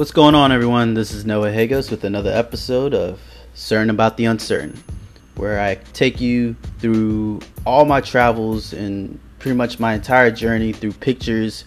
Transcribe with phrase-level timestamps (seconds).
[0.00, 0.94] What's going on, everyone?
[0.94, 3.20] This is Noah Hagos with another episode of
[3.52, 4.82] Certain About the Uncertain,
[5.34, 10.94] where I take you through all my travels and pretty much my entire journey through
[10.94, 11.66] pictures,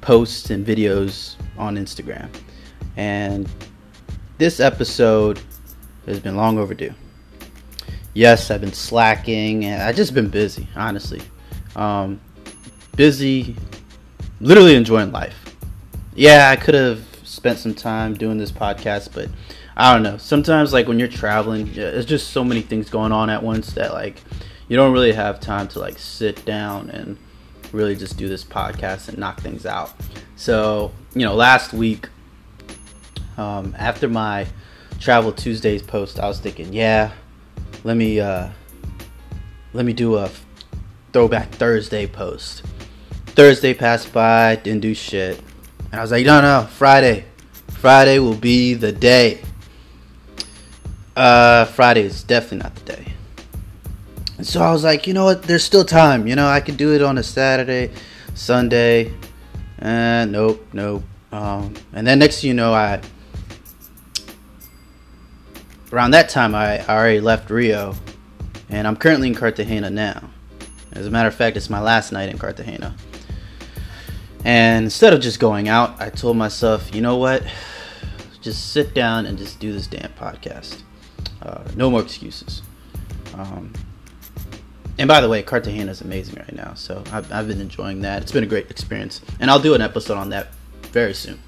[0.00, 2.28] posts, and videos on Instagram.
[2.96, 3.50] And
[4.38, 5.40] this episode
[6.06, 6.94] has been long overdue.
[8.14, 11.20] Yes, I've been slacking and I've just been busy, honestly.
[11.74, 12.20] Um,
[12.94, 13.56] busy,
[14.40, 15.56] literally enjoying life.
[16.14, 19.28] Yeah, I could have spent some time doing this podcast, but
[19.74, 20.18] I don't know.
[20.18, 23.92] Sometimes, like when you're traveling, there's just so many things going on at once that
[23.92, 24.16] like
[24.68, 27.16] you don't really have time to like sit down and
[27.72, 29.92] really just do this podcast and knock things out.
[30.36, 32.10] So you know, last week
[33.38, 34.46] um, after my
[35.00, 37.12] travel Tuesdays post, I was thinking, yeah,
[37.82, 38.50] let me uh,
[39.72, 40.30] let me do a
[41.14, 42.62] throwback Thursday post.
[43.28, 45.42] Thursday passed by, didn't do shit.
[45.92, 47.26] And I was like, no, no, Friday.
[47.68, 49.42] Friday will be the day.
[51.14, 53.12] Uh, Friday is definitely not the day.
[54.38, 55.42] And so I was like, you know what?
[55.42, 56.26] There's still time.
[56.26, 57.90] You know, I could do it on a Saturday,
[58.34, 59.12] Sunday.
[59.78, 61.02] And uh, nope, nope.
[61.30, 63.00] Um, and then next thing you know, I
[65.92, 67.94] around that time I already left Rio,
[68.70, 70.30] and I'm currently in Cartagena now.
[70.92, 72.96] As a matter of fact, it's my last night in Cartagena.
[74.44, 77.42] And instead of just going out, I told myself, you know what?
[78.42, 80.82] just sit down and just do this damn podcast.
[81.40, 82.62] Uh, no more excuses.
[83.34, 83.72] Um,
[84.98, 88.22] and by the way, Cartagena is amazing right now, so I've, I've been enjoying that.
[88.22, 90.48] It's been a great experience, and I'll do an episode on that
[90.90, 91.40] very soon.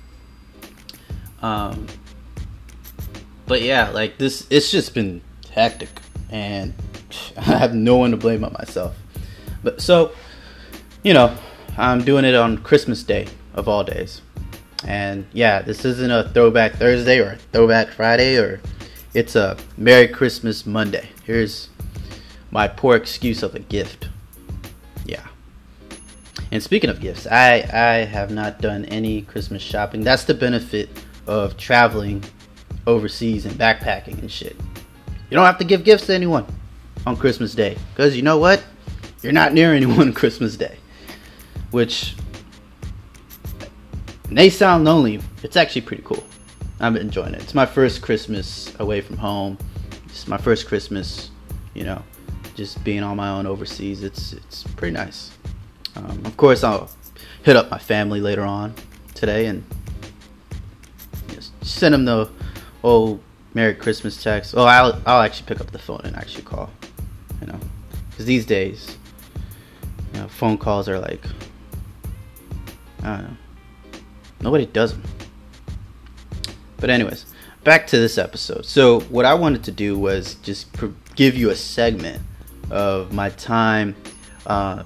[1.43, 1.87] Um,
[3.47, 5.91] but yeah, like this, it's just been hectic,
[6.31, 6.73] and
[7.37, 8.97] I have no one to blame but myself.
[9.63, 10.13] But so,
[11.03, 11.37] you know,
[11.77, 14.23] I'm doing it on Christmas Day of all days.
[14.87, 18.61] And yeah, this isn't a throwback Thursday or throwback Friday or
[19.13, 21.09] it's a Merry Christmas Monday.
[21.25, 21.69] Here's
[22.53, 24.09] my poor excuse of a gift.
[25.05, 25.27] Yeah.
[26.53, 30.05] And speaking of gifts, I I have not done any Christmas shopping.
[30.05, 30.91] That's the benefit
[31.27, 32.23] of traveling
[32.87, 34.57] overseas and backpacking and shit.
[35.31, 36.47] You don't have to give gifts to anyone
[37.05, 38.63] on Christmas Day cuz you know what?
[39.23, 40.77] You're not near anyone on Christmas Day.
[41.75, 42.15] Which
[44.31, 45.21] may sound lonely.
[45.43, 46.23] It's actually pretty cool.
[46.79, 47.43] I'm enjoying it.
[47.43, 49.59] It's my first Christmas away from home.
[50.05, 51.33] It's my first Christmas,
[51.75, 52.01] you know,
[52.55, 54.05] just being on my own overseas.
[54.05, 55.33] It's it's pretty nice.
[55.97, 56.89] Um, of course, I'll
[57.43, 58.73] hit up my family later on
[59.17, 59.65] today and
[61.63, 62.31] send them the
[62.85, 63.21] old
[63.53, 64.55] Merry Christmas text.
[64.57, 66.71] Oh, I'll I'll actually pick up the phone and actually call.
[67.41, 67.59] You know,
[68.11, 68.97] because these days,
[70.13, 71.27] you know, phone calls are like
[74.41, 75.03] Nobody does them.
[76.79, 77.25] But anyways,
[77.65, 78.67] back to this episode.
[78.67, 82.23] So what I wanted to do was just pr- give you a segment
[82.71, 83.97] of my time
[84.47, 84.83] uh,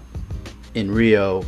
[0.74, 1.44] in Rio.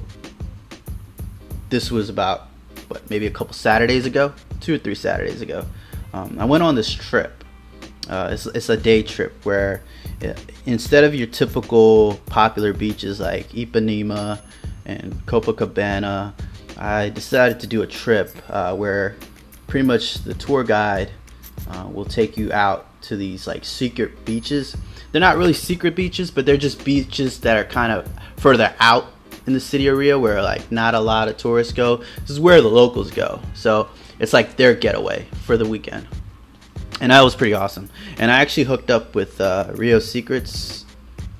[1.68, 2.48] This was about
[2.88, 5.64] what maybe a couple Saturdays ago, two or three Saturdays ago.
[6.12, 7.44] Um, I went on this trip.
[8.08, 9.84] Uh, it's, it's, a day trip where
[10.24, 10.34] uh,
[10.66, 14.40] instead of your typical popular beaches like Ipanema
[14.84, 16.34] and Copacabana,
[16.80, 19.16] I decided to do a trip uh, where
[19.66, 21.10] pretty much the tour guide
[21.68, 24.74] uh, will take you out to these like secret beaches.
[25.12, 29.12] They're not really secret beaches, but they're just beaches that are kind of further out
[29.46, 31.98] in the city of Rio where like not a lot of tourists go.
[32.20, 33.40] This is where the locals go.
[33.54, 33.88] So
[34.18, 36.06] it's like their getaway for the weekend.
[37.00, 37.90] And that was pretty awesome.
[38.18, 40.86] And I actually hooked up with uh, Rio Secrets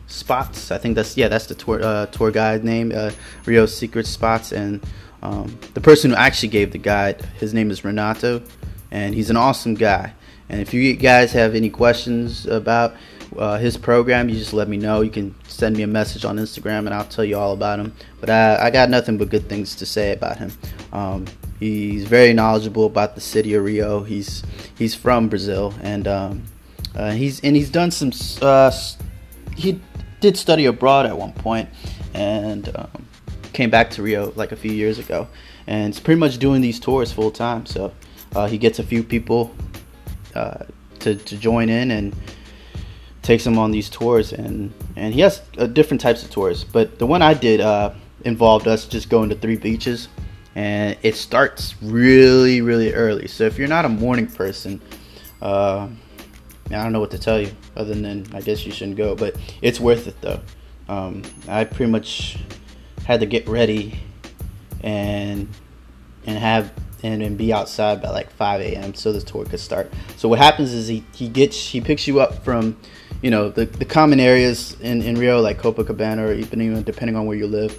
[0.07, 0.71] Spots.
[0.71, 3.13] I think that's yeah, that's the tour uh, tour guide name, uh,
[3.47, 4.83] Rio Secrets Spots, and
[5.23, 8.43] um, the person who actually gave the guide, his name is Renato,
[8.91, 10.13] and he's an awesome guy.
[10.49, 12.95] And if you guys have any questions about
[13.37, 15.01] uh, his program, you just let me know.
[15.01, 17.95] You can send me a message on Instagram, and I'll tell you all about him.
[18.21, 20.53] But I, I got nothing but good things to say about him.
[20.93, 21.27] Um,
[21.61, 24.03] he's very knowledgeable about the city of Rio.
[24.03, 24.43] He's
[24.77, 26.43] he's from Brazil, and um,
[26.97, 28.11] uh, he's and he's done some.
[28.43, 28.73] Uh,
[29.57, 29.81] he
[30.21, 31.69] did study abroad at one point,
[32.15, 33.00] and um,
[33.61, 35.29] came back to Rio like a few years ago,
[35.67, 37.67] and it's pretty much doing these tours full time.
[37.67, 37.93] So
[38.35, 39.55] uh, he gets a few people
[40.35, 40.65] uh,
[41.01, 42.17] to to join in and
[43.21, 46.65] takes them on these tours, and and he has uh, different types of tours.
[46.65, 47.93] But the one I did uh,
[48.25, 50.09] involved us just going to three beaches,
[50.55, 53.29] and it starts really really early.
[53.29, 54.81] So if you're not a morning person.
[55.43, 55.89] Uh,
[56.67, 59.35] I don't know what to tell you other than I guess you shouldn't go, but
[59.61, 60.41] it's worth it though.
[60.89, 62.39] Um, I pretty much
[63.07, 63.99] had to get ready
[64.83, 65.49] and
[66.27, 68.95] and have and, and be outside by like 5 a.m.
[68.95, 69.91] so the tour could start.
[70.17, 72.77] So what happens is he, he gets he picks you up from
[73.23, 77.27] you know the, the common areas in, in Rio like Copacabana or Ipanema depending on
[77.27, 77.79] where you live,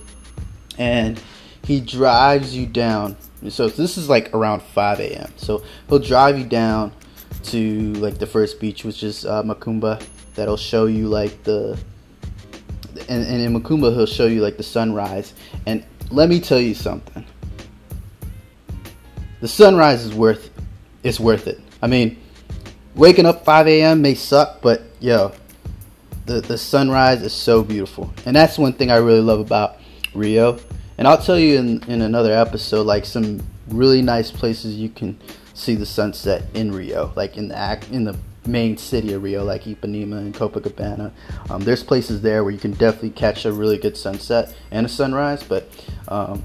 [0.78, 1.22] and
[1.64, 3.16] he drives you down.
[3.50, 5.34] So this is like around 5 a.m.
[5.38, 6.92] So he'll drive you down
[7.46, 10.04] to like the first beach, which is uh, Macumba.
[10.36, 11.78] That'll show you like the
[13.10, 15.34] and, and in Macumba he'll show you like the sunrise.
[15.66, 17.26] And let me tell you something.
[19.40, 20.50] The sunrise is worth
[21.04, 21.60] it's worth it.
[21.82, 22.22] I mean,
[22.96, 24.02] waking up 5 a.m.
[24.02, 25.32] may suck, but yo,
[26.26, 29.78] the the sunrise is so beautiful, and that's one thing I really love about
[30.14, 30.60] Rio.
[30.98, 35.20] And I'll tell you in in another episode like some really nice places you can
[35.54, 38.16] see the sunset in Rio, like in the act in the
[38.46, 41.12] main city of Rio, like Ipanema and Copacabana.
[41.50, 44.90] Um, there's places there where you can definitely catch a really good sunset and a
[44.90, 45.70] sunrise, but
[46.08, 46.44] um,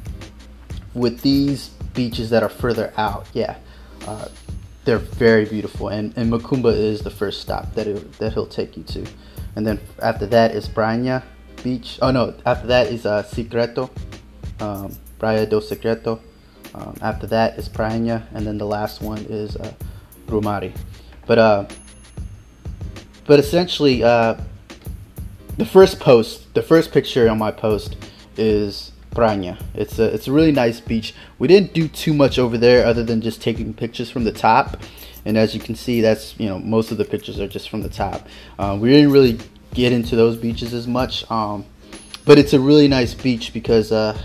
[0.94, 3.56] with these beaches that are further out, yeah,
[4.06, 4.28] uh,
[4.84, 5.88] they're very beautiful.
[5.88, 9.06] And, and Macumba is the first stop that it, that he'll take you to,
[9.56, 11.22] and then after that is Praia
[11.62, 11.98] Beach.
[12.02, 13.90] Oh no, after that is uh, Secreto,
[14.60, 16.20] um, Praia do Secreto.
[16.75, 19.72] Um, after that is Praia, and then the last one is uh,
[20.26, 20.76] Grumari.
[21.26, 21.66] But uh,
[23.26, 24.37] but essentially, uh,
[25.56, 27.96] the first post, the first picture on my post
[28.37, 29.56] is Praia.
[29.75, 31.14] It's a it's a really nice beach.
[31.38, 34.78] We didn't do too much over there other than just taking pictures from the top.
[35.25, 37.82] And as you can see, that's you know most of the pictures are just from
[37.82, 38.28] the top.
[38.58, 39.38] Uh, we didn't really
[39.72, 41.64] get into those beaches as much, um,
[42.25, 44.17] but it's a really nice beach because uh,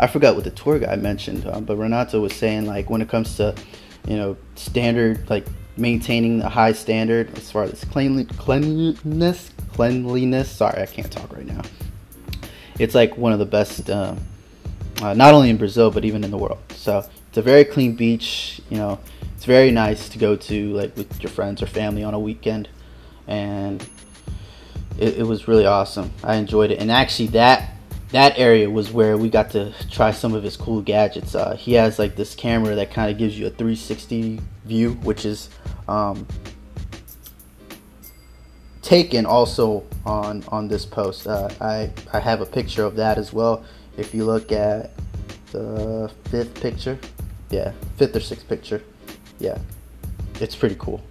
[0.00, 3.08] I forgot what the tour guide mentioned, uh, but Renato was saying like when it
[3.08, 3.54] comes to
[4.06, 5.46] you know standard like
[5.78, 9.50] maintaining a high standard as far as cleanliness.
[9.72, 10.50] Cleanliness.
[10.50, 11.62] Sorry, I can't talk right now.
[12.78, 14.14] It's like one of the best, uh,
[15.02, 16.58] uh, not only in Brazil but even in the world.
[16.74, 18.60] So it's a very clean beach.
[18.70, 19.00] You know,
[19.36, 22.68] it's very nice to go to like with your friends or family on a weekend,
[23.26, 23.86] and
[24.98, 26.12] it, it was really awesome.
[26.24, 27.74] I enjoyed it, and actually that
[28.10, 31.34] that area was where we got to try some of his cool gadgets.
[31.34, 35.24] Uh, he has like this camera that kind of gives you a 360 view, which
[35.24, 35.48] is
[35.88, 36.26] um,
[38.82, 41.26] taken also on on this post.
[41.26, 43.64] Uh, I I have a picture of that as well.
[43.96, 44.92] If you look at
[45.52, 46.98] the fifth picture,
[47.50, 48.82] yeah, fifth or sixth picture,
[49.38, 49.58] yeah,
[50.40, 51.02] it's pretty cool.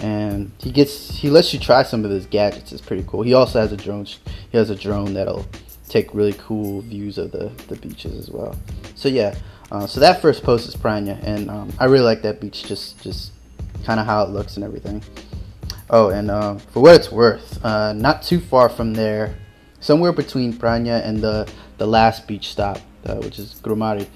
[0.00, 2.72] And he gets he lets you try some of his gadgets.
[2.72, 3.22] It's pretty cool.
[3.22, 4.04] He also has a drone.
[4.04, 5.46] He has a drone that'll
[5.88, 8.54] take really cool views of the the beaches as well.
[8.94, 9.34] So yeah.
[9.70, 12.64] Uh, so that first post is Praia, and um, I really like that beach.
[12.64, 13.32] Just just
[13.84, 15.02] kind of how it looks and everything.
[15.90, 19.36] Oh, and uh, for what it's worth, uh, not too far from there,
[19.80, 24.06] somewhere between Praia and the the last beach stop, uh, which is Grumari,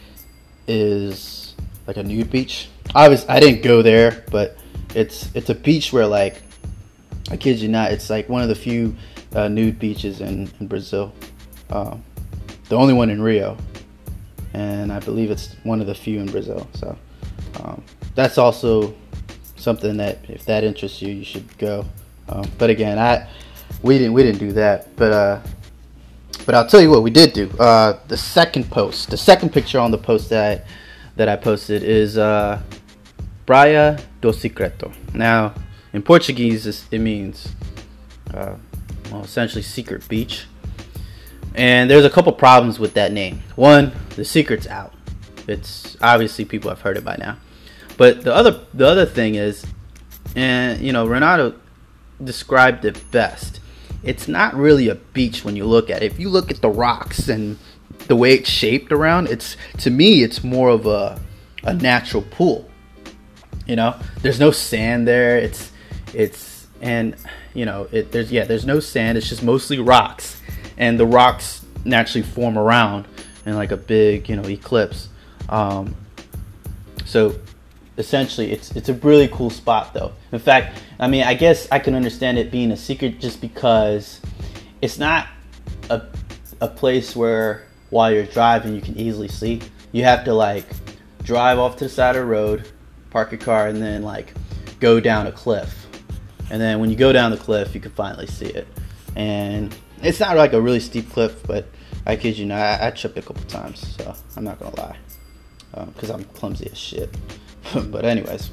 [0.66, 1.54] is
[1.86, 2.68] like a nude beach.
[2.94, 4.56] Obviously, I didn't go there, but
[4.94, 6.42] it's it's a beach where like
[7.30, 8.96] I kid you not, it's like one of the few
[9.34, 11.12] uh, nude beaches in in Brazil.
[11.70, 12.02] Um,
[12.68, 13.56] the only one in Rio,
[14.54, 16.68] and I believe it's one of the few in Brazil.
[16.74, 16.96] So
[17.62, 17.82] um,
[18.14, 18.94] that's also
[19.56, 21.84] something that if that interests you, you should go.
[22.28, 23.28] Um, but again, I
[23.82, 24.94] we didn't we didn't do that.
[24.96, 25.40] But uh,
[26.46, 27.50] but I'll tell you what we did do.
[27.58, 30.64] Uh, the second post, the second picture on the post that I,
[31.16, 32.60] that I posted is uh,
[33.46, 34.92] Praia do Secreto.
[35.14, 35.54] Now,
[35.92, 37.48] in Portuguese, it means
[38.32, 38.54] uh,
[39.10, 40.46] well, essentially secret beach.
[41.54, 43.42] And there's a couple problems with that name.
[43.56, 44.94] One, the secret's out.
[45.46, 47.38] It's obviously people have heard it by now.
[47.96, 49.66] But the other the other thing is,
[50.36, 51.54] and you know, Renato
[52.22, 53.60] described it best.
[54.02, 56.12] It's not really a beach when you look at it.
[56.12, 57.58] If you look at the rocks and
[58.06, 61.20] the way it's shaped around, it's to me it's more of a
[61.62, 62.70] a natural pool.
[63.66, 65.38] You know, there's no sand there.
[65.38, 65.70] It's
[66.14, 67.16] it's and
[67.54, 69.18] you know it, there's yeah there's no sand.
[69.18, 70.39] It's just mostly rocks,
[70.80, 73.06] and the rocks naturally form around
[73.46, 75.08] in like a big you know eclipse.
[75.48, 75.94] Um,
[77.04, 77.38] so
[77.98, 80.12] essentially it's it's a really cool spot though.
[80.32, 84.20] In fact i mean i guess i can understand it being a secret just because
[84.80, 85.28] it's not
[85.90, 86.02] a,
[86.60, 89.60] a place where while you're driving you can easily see.
[89.92, 90.64] You have to like
[91.22, 92.68] drive off to the side of the road
[93.10, 94.32] park your car and then like
[94.78, 95.86] go down a cliff.
[96.50, 98.66] And then when you go down the cliff you can finally see it.
[99.16, 101.66] And it's not like a really steep cliff but
[102.06, 104.96] i kid you not i, I tripped a couple times so i'm not gonna lie
[105.94, 107.14] because um, i'm clumsy as shit
[107.90, 108.50] but anyways,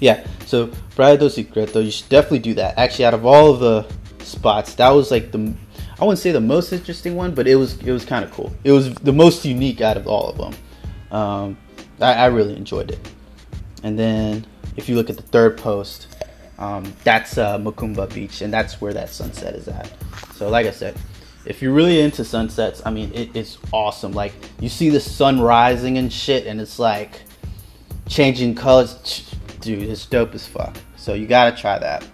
[0.00, 0.26] yeah.
[0.46, 2.78] So Praia do Secreto, you should definitely do that.
[2.78, 5.54] Actually, out of all of the spots, that was like the
[6.00, 8.52] I wouldn't say the most interesting one, but it was it was kind of cool.
[8.64, 10.54] It was the most unique out of all of them.
[11.10, 11.58] Um,
[12.00, 13.10] I, I really enjoyed it.
[13.82, 14.46] And then
[14.76, 16.08] if you look at the third post,
[16.58, 19.90] um, that's uh, Macumba Beach, and that's where that sunset is at.
[20.34, 20.96] So, like I said,
[21.44, 24.12] if you're really into sunsets, I mean, it, it's awesome.
[24.12, 27.22] Like you see the sun rising and shit, and it's like
[28.08, 29.34] changing colors.
[29.60, 30.76] Dude, it's dope as fuck.
[30.96, 32.06] So you gotta try that.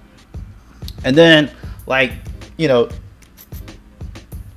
[1.05, 1.51] And then,
[1.87, 2.13] like,
[2.57, 2.89] you know,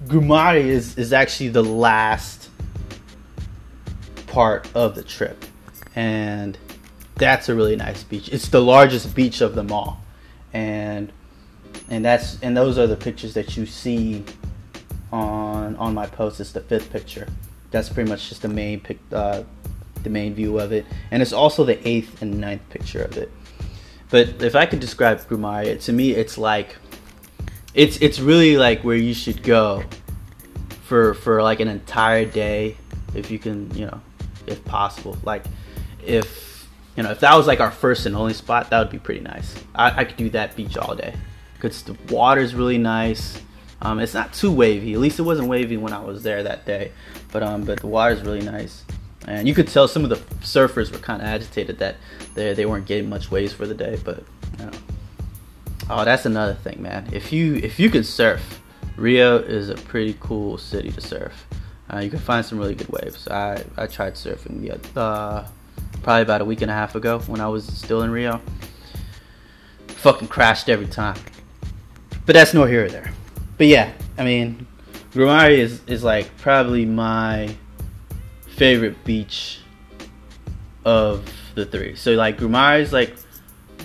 [0.05, 2.49] Grumari is is actually the last
[4.27, 5.43] part of the trip,
[5.95, 6.57] and
[7.15, 8.29] that's a really nice beach.
[8.29, 10.01] It's the largest beach of them all,
[10.53, 11.11] and
[11.89, 14.23] and that's and those are the pictures that you see
[15.11, 16.39] on on my post.
[16.39, 17.27] It's the fifth picture.
[17.71, 19.43] That's pretty much just the main pic, uh,
[20.03, 23.31] the main view of it, and it's also the eighth and ninth picture of it.
[24.09, 26.75] But if I could describe Grumari, to me, it's like
[27.73, 29.83] it's it's really like where you should go
[30.83, 32.77] for for like an entire day,
[33.15, 34.01] if you can, you know,
[34.45, 35.17] if possible.
[35.23, 35.45] Like
[36.05, 38.99] if you know if that was like our first and only spot, that would be
[38.99, 39.55] pretty nice.
[39.73, 41.13] I, I could do that beach all day
[41.57, 43.41] because the water's really nice.
[43.81, 44.93] Um, it's not too wavy.
[44.93, 46.91] At least it wasn't wavy when I was there that day.
[47.31, 48.83] But um, but the water's really nice,
[49.27, 51.97] and you could tell some of the surfers were kind of agitated that
[52.33, 53.99] they they weren't getting much waves for the day.
[54.03, 54.23] But
[54.59, 54.71] you know.
[55.89, 57.09] oh, that's another thing, man.
[57.11, 58.61] If you if you can surf,
[58.95, 61.45] Rio is a pretty cool city to surf.
[61.93, 63.27] Uh, you can find some really good waves.
[63.27, 65.47] I I tried surfing the uh,
[66.01, 68.41] probably about a week and a half ago when I was still in Rio.
[69.87, 71.17] Fucking crashed every time.
[72.27, 73.11] But that's nor here or there
[73.57, 74.67] but yeah, I mean,
[75.13, 77.55] Grumari is is like probably my
[78.47, 79.59] favorite beach
[80.85, 81.95] of the three.
[81.95, 83.15] So like Grumari is like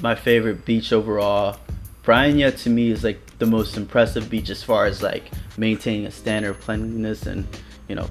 [0.03, 1.57] my favorite beach overall.
[2.03, 6.11] Praia to me is like the most impressive beach as far as like maintaining a
[6.11, 7.47] standard of cleanliness and
[7.89, 8.09] you know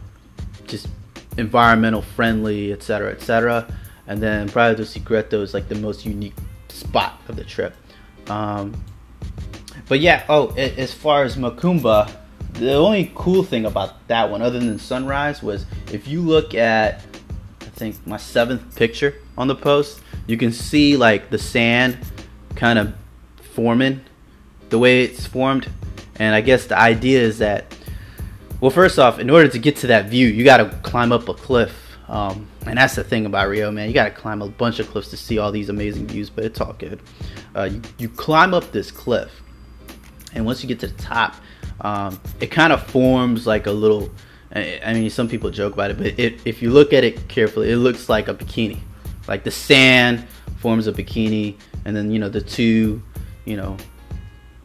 [0.67, 0.87] just
[1.37, 3.71] environmental friendly, etc., etc.
[4.07, 6.35] And then Praia do Secreto is like the most unique
[6.69, 7.75] spot of the trip.
[8.27, 8.83] Um,
[9.91, 12.09] but yeah, oh, as far as Macumba,
[12.53, 17.03] the only cool thing about that one, other than sunrise, was if you look at,
[17.59, 21.97] I think my seventh picture on the post, you can see like the sand
[22.55, 22.93] kind of
[23.53, 23.99] forming
[24.69, 25.69] the way it's formed.
[26.15, 27.75] And I guess the idea is that,
[28.61, 31.27] well, first off, in order to get to that view, you got to climb up
[31.27, 31.97] a cliff.
[32.07, 33.89] Um, and that's the thing about Rio, man.
[33.89, 36.45] You got to climb a bunch of cliffs to see all these amazing views, but
[36.45, 37.01] it's all good.
[37.53, 39.41] Uh, you, you climb up this cliff
[40.33, 41.35] and once you get to the top,
[41.81, 44.11] um, it kind of forms like a little.
[44.53, 47.71] I mean, some people joke about it, but it, if you look at it carefully,
[47.71, 48.79] it looks like a bikini.
[49.25, 53.01] Like the sand forms a bikini, and then you know the two,
[53.45, 53.77] you know,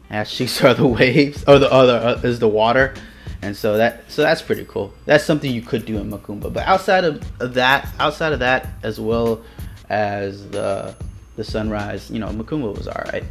[0.09, 2.93] ass cheeks are the waves, or the other uh, is the water,
[3.41, 4.93] and so that so that's pretty cool.
[5.05, 6.51] That's something you could do in Macumba.
[6.51, 9.41] But outside of, that, outside of that, as well
[9.89, 10.95] as the
[11.37, 13.23] the sunrise, you know, Macumba was all right.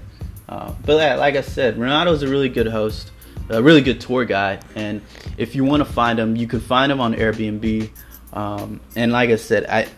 [0.49, 3.11] Uh, but like I said, Renato's a really good host,
[3.49, 5.03] a really good tour guide, and
[5.37, 7.91] if you want to find him, you can find him on Airbnb.
[8.33, 9.89] Um, and like I said, I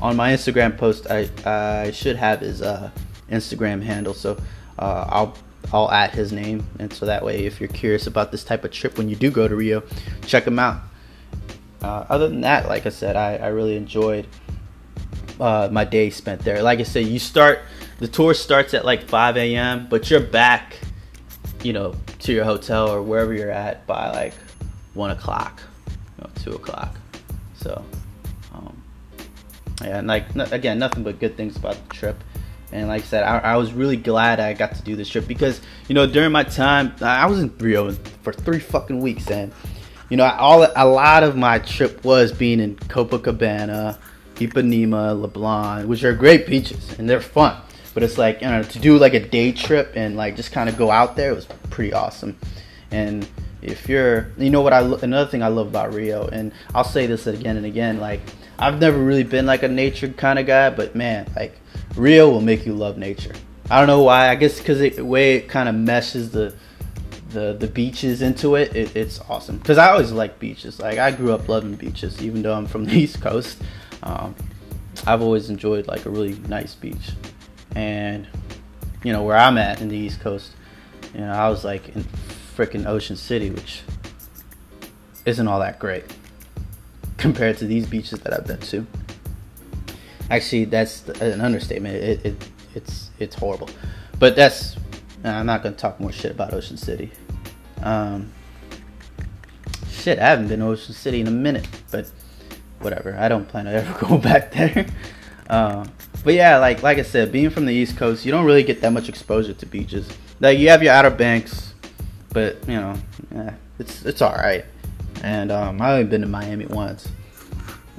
[0.00, 2.90] on my Instagram post, I I should have his uh,
[3.30, 4.36] Instagram handle, so
[4.78, 5.34] uh, I'll
[5.72, 8.70] I'll add his name, and so that way, if you're curious about this type of
[8.70, 9.82] trip when you do go to Rio,
[10.26, 10.80] check him out.
[11.82, 14.26] Uh, other than that, like I said, I, I really enjoyed
[15.38, 16.62] uh, my day spent there.
[16.62, 17.60] Like I said, you start
[17.98, 20.76] the tour starts at like 5 a.m., but you're back,
[21.62, 24.34] you know, to your hotel or wherever you're at by like
[24.94, 26.96] one o'clock, you know, two o'clock.
[27.56, 27.84] So,
[28.54, 28.82] um,
[29.82, 32.22] yeah, and like again, nothing but good things about the trip.
[32.72, 35.28] And like I said, I, I, was really glad I got to do this trip
[35.28, 39.52] because you know during my time I was in Rio for three fucking weeks, and
[40.10, 43.98] you know all a lot of my trip was being in Copacabana,
[44.36, 47.56] Ipanema, Leblon, which are great beaches and they're fun.
[47.96, 50.68] But it's like you know to do like a day trip and like just kind
[50.68, 52.38] of go out there it was pretty awesome.
[52.90, 53.26] And
[53.62, 57.06] if you're, you know what I another thing I love about Rio, and I'll say
[57.06, 58.20] this again and again, like
[58.58, 61.58] I've never really been like a nature kind of guy, but man, like
[61.96, 63.32] Rio will make you love nature.
[63.70, 64.28] I don't know why.
[64.28, 66.54] I guess because the way it kind of meshes the
[67.30, 69.56] the the beaches into it, it it's awesome.
[69.56, 70.78] Because I always like beaches.
[70.78, 73.56] Like I grew up loving beaches, even though I'm from the East Coast.
[74.02, 74.34] Um,
[75.06, 77.14] I've always enjoyed like a really nice beach
[77.76, 78.26] and
[79.04, 80.52] you know where I'm at in the East Coast,
[81.14, 82.02] you know I was like in
[82.56, 83.82] freaking Ocean City, which
[85.26, 86.04] isn't all that great
[87.18, 88.86] compared to these beaches that I've been to.
[90.30, 91.96] Actually, that's an understatement.
[91.96, 93.68] It, it it's it's horrible,
[94.18, 94.76] but that's
[95.22, 97.12] I'm not gonna talk more shit about Ocean City.
[97.82, 98.32] Um,
[99.90, 102.10] shit, I haven't been to Ocean City in a minute, but
[102.80, 103.14] whatever.
[103.18, 104.86] I don't plan to ever go back there.
[105.48, 105.92] Um,
[106.26, 108.80] but yeah, like like I said, being from the East Coast, you don't really get
[108.80, 110.08] that much exposure to beaches.
[110.40, 111.72] Like you have your Outer Banks,
[112.30, 112.96] but you know,
[113.32, 114.64] yeah, it's it's all right.
[115.22, 117.08] And um, I've only been to Miami once,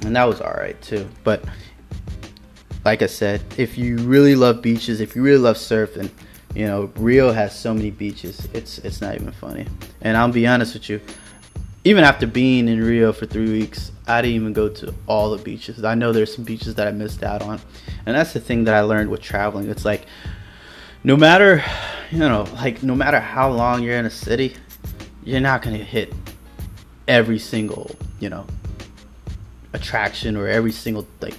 [0.02, 1.08] and that was all right too.
[1.24, 1.42] But
[2.84, 6.10] like I said, if you really love beaches, if you really love surfing,
[6.54, 8.46] you know, Rio has so many beaches.
[8.52, 9.66] It's it's not even funny.
[10.02, 11.00] And I'll be honest with you,
[11.84, 15.42] even after being in Rio for three weeks, I didn't even go to all the
[15.42, 15.84] beaches.
[15.84, 17.60] I know there's some beaches that I missed out on,
[18.06, 19.70] and that's the thing that I learned with traveling.
[19.70, 20.06] It's like
[21.04, 21.62] no matter,
[22.10, 24.54] you know, like no matter how long you're in a city,
[25.24, 26.12] you're not gonna hit
[27.06, 28.46] every single, you know,
[29.72, 31.36] attraction or every single like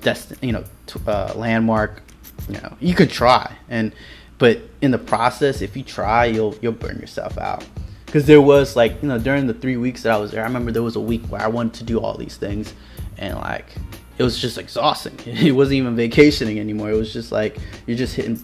[0.00, 2.02] destin, you know, t- uh, landmark.
[2.48, 3.94] You know, you could try, and
[4.38, 7.64] but in the process, if you try, you'll you'll burn yourself out.
[8.12, 10.44] Because there was like, you know, during the three weeks that I was there, I
[10.44, 12.74] remember there was a week where I wanted to do all these things,
[13.16, 13.74] and like
[14.18, 15.18] it was just exhausting.
[15.26, 16.90] It wasn't even vacationing anymore.
[16.90, 18.38] It was just like you're just hitting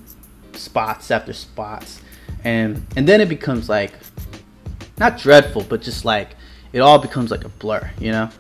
[0.55, 2.01] spots after spots,
[2.45, 3.93] and and then it becomes like
[4.97, 6.31] not dreadful, but just like
[6.73, 8.31] it all becomes like a blur, you know.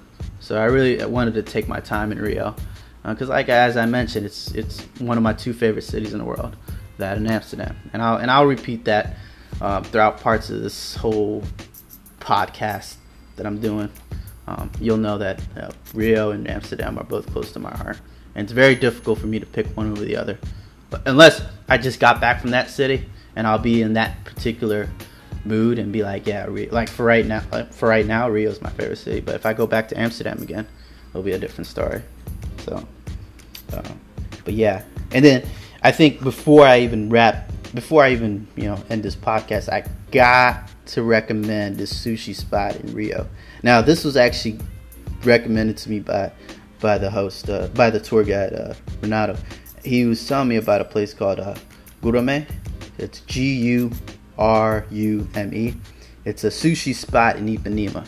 [0.40, 2.56] So I really wanted to take my time in Rio,
[3.04, 6.20] because uh, like as I mentioned, it's it's one of my two favorite cities in
[6.20, 6.56] the world,
[6.96, 9.18] that and Amsterdam, and I'll and I'll repeat that
[9.60, 11.42] uh, throughout parts of this whole
[12.20, 12.96] podcast
[13.36, 13.90] that I'm doing
[14.48, 18.00] um, you'll know that uh, Rio and Amsterdam are both close to my heart,
[18.34, 20.38] and it's very difficult for me to pick one over the other.
[20.88, 24.88] But unless I just got back from that city and I'll be in that particular
[25.44, 28.50] mood and be like, yeah, Rio, like for right now, like for right now, Rio
[28.50, 29.20] is my favorite city.
[29.20, 30.66] But if I go back to Amsterdam again,
[31.10, 32.00] it'll be a different story.
[32.60, 32.88] So,
[33.74, 33.82] uh,
[34.46, 35.46] but yeah, and then
[35.82, 39.84] I think before I even wrap, before I even you know end this podcast, I
[40.10, 43.28] got to recommend this sushi spot in Rio.
[43.62, 44.58] Now, this was actually
[45.24, 46.32] recommended to me by
[46.80, 49.36] by the host, uh, by the tour guide uh, Renato.
[49.84, 51.54] He was telling me about a place called uh,
[52.02, 52.48] Gurume.
[52.98, 53.92] It's G U
[54.36, 55.74] R U M E.
[56.24, 58.06] It's a sushi spot in Ipanema,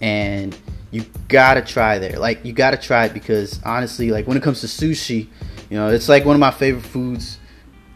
[0.00, 0.56] and
[0.90, 2.18] you gotta try there.
[2.18, 5.28] Like you gotta try it because honestly, like when it comes to sushi,
[5.70, 7.38] you know, it's like one of my favorite foods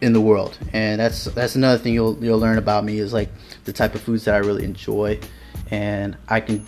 [0.01, 3.29] in the world, and that's that's another thing you'll you'll learn about me is like
[3.65, 5.19] the type of foods that I really enjoy,
[5.69, 6.65] and I can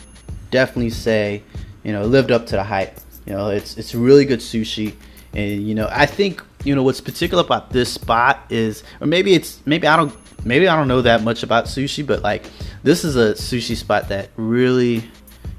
[0.52, 1.42] definitely say,
[1.84, 3.00] you know, lived up to the hype.
[3.26, 4.94] You know, it's it's really good sushi,
[5.34, 9.34] and you know, I think you know what's particular about this spot is, or maybe
[9.34, 10.14] it's maybe I don't
[10.46, 12.46] maybe I don't know that much about sushi, but like
[12.84, 15.04] this is a sushi spot that really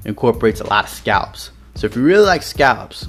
[0.05, 1.51] incorporates a lot of scallops.
[1.75, 3.07] So if you really like scallops,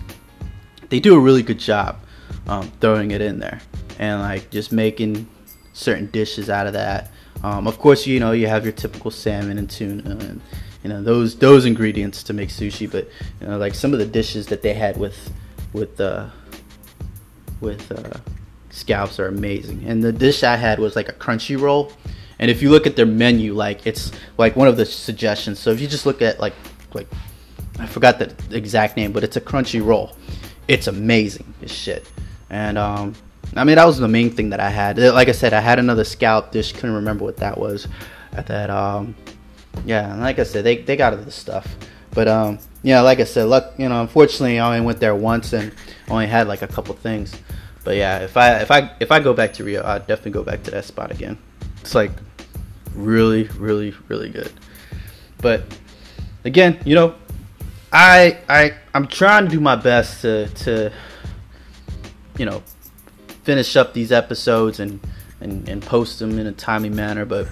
[0.88, 2.00] they do a really good job
[2.48, 3.60] um, throwing it in there
[3.98, 5.28] and like just making
[5.72, 7.10] certain dishes out of that.
[7.42, 10.40] Um, of course, you know you have your typical salmon and tuna and
[10.82, 13.08] you know those those ingredients to make sushi, but
[13.40, 15.32] you know like some of the dishes that they had with
[15.72, 16.28] with uh,
[17.60, 18.18] with uh,
[18.70, 19.84] scallops are amazing.
[19.86, 21.92] And the dish I had was like a crunchy roll.
[22.38, 25.58] And if you look at their menu, like it's like one of the suggestions.
[25.58, 26.54] So if you just look at like
[26.92, 27.08] like
[27.78, 30.16] I forgot the exact name, but it's a crunchy roll.
[30.68, 32.10] It's amazing as shit.
[32.50, 33.14] And um,
[33.56, 34.98] I mean, that was the main thing that I had.
[34.98, 37.88] Like I said, I had another scalp Just Couldn't remember what that was.
[38.32, 39.14] At that, um,
[39.86, 40.14] yeah.
[40.16, 41.74] like I said, they they got other stuff.
[42.10, 43.74] But um, yeah, like I said, luck.
[43.78, 45.72] You know, unfortunately, I only went there once and
[46.08, 47.34] only had like a couple things.
[47.84, 50.42] But yeah, if I if I if I go back to Rio, I'd definitely go
[50.42, 51.38] back to that spot again.
[51.80, 52.10] It's like
[52.94, 54.52] really, really, really good.
[55.38, 55.62] But
[56.44, 57.14] again, you know,
[57.92, 60.92] I I I'm trying to do my best to to
[62.38, 62.62] you know
[63.46, 64.98] finish up these episodes and,
[65.40, 67.24] and, and post them in a timely manner.
[67.24, 67.46] But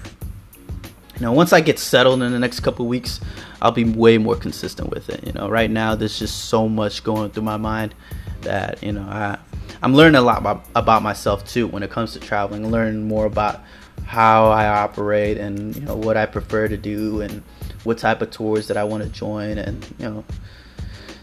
[1.15, 3.21] you know, once I get settled in the next couple weeks,
[3.61, 5.25] I'll be way more consistent with it.
[5.25, 7.95] You know, right now there's just so much going through my mind
[8.41, 9.39] that you know I
[9.81, 12.69] I'm learning a lot about, about myself too when it comes to traveling.
[12.69, 13.61] Learning more about
[14.05, 17.41] how I operate and you know what I prefer to do and
[17.85, 20.25] what type of tours that I want to join and you know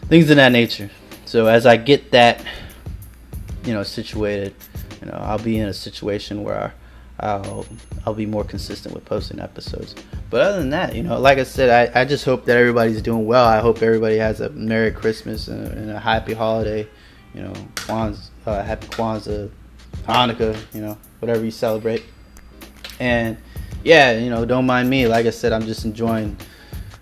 [0.09, 0.89] things of that nature.
[1.25, 2.43] So as I get that
[3.65, 4.53] you know situated,
[5.01, 6.73] you know I'll be in a situation where
[7.19, 7.65] I'll
[8.05, 9.95] I'll be more consistent with posting episodes.
[10.29, 13.01] But other than that, you know, like I said, I, I just hope that everybody's
[13.01, 13.45] doing well.
[13.45, 16.87] I hope everybody has a Merry Christmas and, and a happy holiday.
[17.33, 19.49] You know, Kwanzaa, uh, happy Kwanzaa,
[20.07, 22.03] Hanukkah, you know, whatever you celebrate.
[22.99, 23.37] And
[23.83, 25.07] yeah, you know, don't mind me.
[25.07, 26.35] Like I said, I'm just enjoying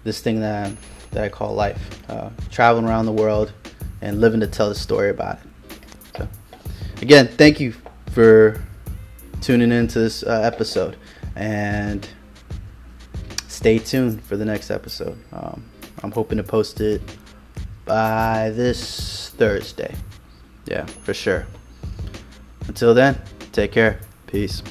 [0.04, 0.76] this thing that I,
[1.12, 3.54] that I call life, uh, traveling around the world
[4.02, 5.51] and living to tell the story about it
[7.02, 7.74] again, thank you
[8.12, 8.62] for
[9.42, 10.96] tuning into this uh, episode
[11.36, 12.08] and
[13.48, 15.18] stay tuned for the next episode.
[15.34, 15.66] Um,
[16.04, 17.02] I'm hoping to post it
[17.86, 19.96] by this Thursday.
[20.66, 21.48] Yeah, for sure.
[22.68, 23.20] Until then,
[23.52, 24.00] take care.
[24.28, 24.62] Peace.